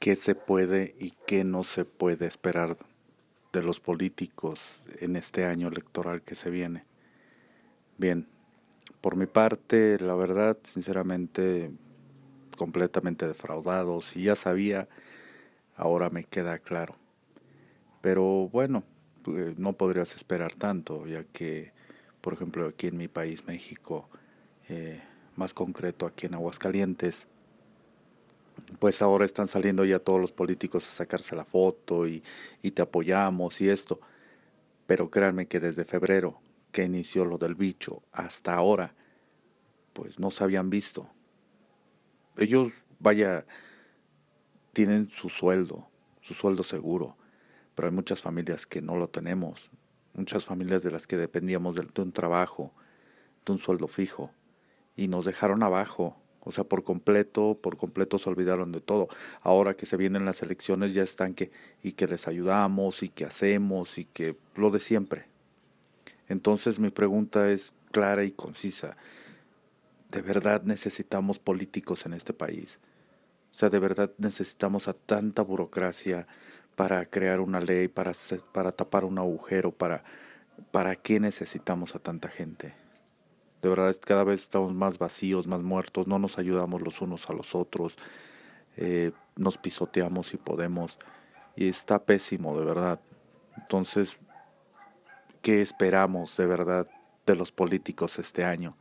[0.00, 2.76] qué se puede y qué no se puede esperar
[3.52, 6.84] de los políticos en este año electoral que se viene.
[7.98, 8.26] Bien,
[9.02, 11.70] por mi parte, la verdad, sinceramente,
[12.56, 14.00] completamente defraudado.
[14.00, 14.88] Si ya sabía,
[15.76, 16.96] ahora me queda claro.
[18.00, 18.84] Pero bueno,
[19.22, 21.72] pues, no podrías esperar tanto, ya que,
[22.22, 24.08] por ejemplo, aquí en mi país, México,
[24.70, 25.02] eh,
[25.36, 27.28] más concreto aquí en Aguascalientes,
[28.78, 32.22] pues ahora están saliendo ya todos los políticos a sacarse la foto y,
[32.62, 34.00] y te apoyamos y esto.
[34.86, 36.40] Pero créanme que desde febrero,
[36.72, 38.94] que inició lo del bicho, hasta ahora,
[39.92, 41.08] pues no se habían visto.
[42.36, 43.44] Ellos, vaya,
[44.72, 45.88] tienen su sueldo,
[46.20, 47.16] su sueldo seguro,
[47.74, 49.70] pero hay muchas familias que no lo tenemos,
[50.14, 52.72] muchas familias de las que dependíamos de, de un trabajo,
[53.44, 54.32] de un sueldo fijo,
[54.96, 59.08] y nos dejaron abajo o sea, por completo, por completo se olvidaron de todo.
[59.42, 61.50] Ahora que se vienen las elecciones ya están que
[61.82, 65.26] y que les ayudamos y que hacemos y que lo de siempre.
[66.28, 68.96] Entonces mi pregunta es clara y concisa.
[70.10, 72.78] ¿De verdad necesitamos políticos en este país?
[73.52, 76.26] O sea, ¿de verdad necesitamos a tanta burocracia
[76.74, 78.12] para crear una ley, para,
[78.52, 80.04] para tapar un agujero, para...
[80.72, 82.74] ¿Para qué necesitamos a tanta gente?
[83.62, 87.34] De verdad, cada vez estamos más vacíos, más muertos, no nos ayudamos los unos a
[87.34, 87.98] los otros,
[88.76, 90.98] eh, nos pisoteamos si podemos,
[91.56, 93.00] y está pésimo, de verdad.
[93.58, 94.16] Entonces,
[95.42, 96.88] ¿qué esperamos de verdad
[97.26, 98.76] de los políticos este año?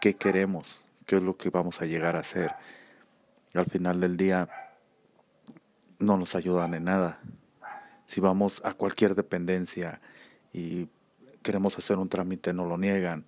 [0.00, 0.84] ¿Qué queremos?
[1.06, 2.52] ¿Qué es lo que vamos a llegar a hacer?
[3.54, 4.48] Al final del día,
[6.00, 7.20] no nos ayudan en nada.
[8.06, 10.00] Si vamos a cualquier dependencia
[10.52, 10.88] y
[11.42, 13.24] queremos hacer un trámite, no lo niegan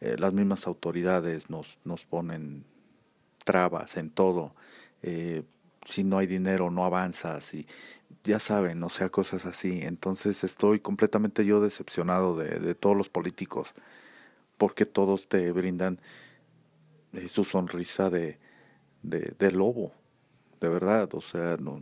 [0.00, 2.64] eh, las mismas autoridades nos, nos ponen
[3.44, 4.54] trabas en todo.
[5.02, 5.42] Eh,
[5.84, 7.66] si no hay dinero no avanzas y
[8.24, 9.80] ya saben, o sea, cosas así.
[9.82, 13.74] Entonces estoy completamente yo decepcionado de, de todos los políticos
[14.58, 16.00] porque todos te brindan
[17.12, 18.38] eh, su sonrisa de,
[19.02, 19.92] de, lobo,
[20.60, 21.80] de verdad, o sea, no,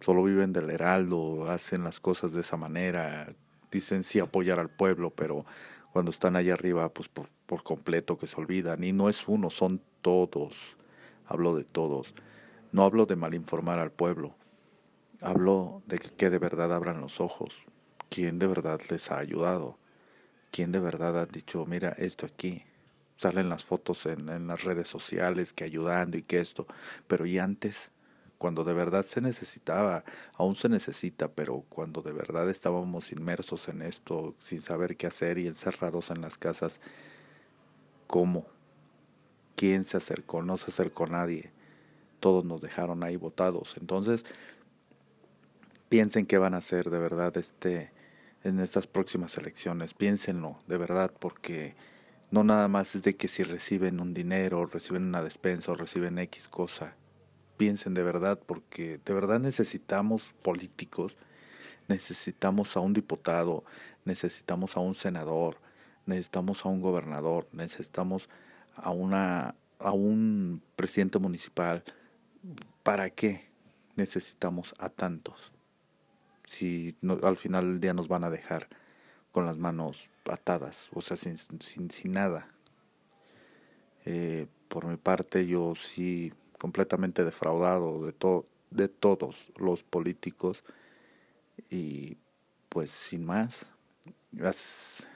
[0.00, 3.32] solo viven del heraldo, hacen las cosas de esa manera,
[3.70, 5.46] dicen sí apoyar al pueblo, pero
[5.96, 8.84] cuando están allá arriba, pues por, completo que se olvidan.
[8.84, 10.76] Y no es uno, son todos.
[11.24, 12.12] Hablo de todos.
[12.70, 14.34] No hablo de malinformar al pueblo.
[15.22, 17.64] Hablo de que, de verdad abran los ojos.
[18.10, 19.78] ¿Quién de verdad les ha ayudado?
[20.50, 22.64] ¿Quién de verdad ha dicho, mira, esto aquí?
[23.16, 26.66] Salen las fotos en las redes sociales que ayudando y que esto.
[27.06, 27.90] Pero ¿y antes?
[28.38, 30.04] Cuando de verdad se necesitaba,
[30.34, 35.38] aún se necesita, pero cuando de verdad estábamos inmersos en esto, sin saber qué hacer
[35.38, 36.80] y encerrados en las casas,
[38.06, 38.46] ¿cómo?
[39.54, 40.42] ¿Quién se acercó?
[40.42, 41.50] No se acercó nadie.
[42.20, 43.76] Todos nos dejaron ahí votados.
[43.80, 44.26] Entonces,
[45.88, 47.92] piensen qué van a hacer de verdad este
[48.44, 49.94] en estas próximas elecciones.
[49.94, 51.74] Piénsenlo, de verdad, porque
[52.30, 56.18] no nada más es de que si reciben un dinero, reciben una despensa o reciben
[56.18, 56.96] X cosa
[57.56, 61.16] piensen de verdad, porque de verdad necesitamos políticos,
[61.88, 63.64] necesitamos a un diputado,
[64.04, 65.58] necesitamos a un senador,
[66.06, 68.28] necesitamos a un gobernador, necesitamos
[68.74, 71.84] a una a un presidente municipal.
[72.82, 73.48] ¿Para qué
[73.96, 75.52] necesitamos a tantos?
[76.44, 78.68] Si al final del día nos van a dejar
[79.32, 82.48] con las manos atadas, o sea, sin, sin, sin nada.
[84.04, 90.64] Eh, por mi parte, yo sí completamente defraudado de, to de todos los políticos.
[91.70, 92.18] Y
[92.68, 93.70] pues sin más
[94.32, 95.08] las,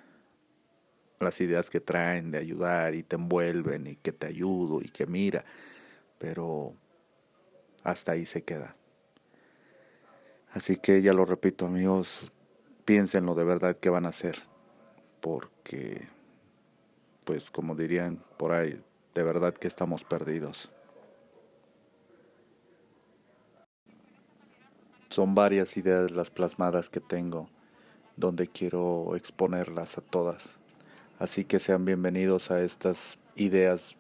[1.19, 5.07] las ideas que traen de ayudar y te envuelven y que te ayudo y que
[5.07, 5.45] mira
[6.21, 6.75] pero
[7.83, 8.77] hasta ahí se queda.
[10.53, 12.31] Así que ya lo repito amigos
[12.85, 14.43] piénsenlo de verdad que van a hacer
[15.21, 16.09] porque
[17.25, 18.83] pues como dirían por ahí
[19.15, 20.71] de verdad que estamos perdidos
[25.11, 27.49] Son varias ideas las plasmadas que tengo,
[28.17, 30.61] donde quiero exponerlas a todas.
[31.19, 33.97] Así que sean bienvenidos a estas ideas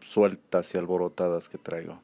[0.00, 2.00] sueltas y alborotadas que traigo.